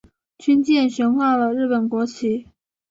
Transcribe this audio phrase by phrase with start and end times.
[0.39, 2.47] 军舰悬挂了日本国旗。